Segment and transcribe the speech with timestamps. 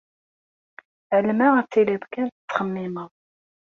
[1.15, 3.11] Ɛelmeɣ ad tiliḍ kan tettxemmimeḍ.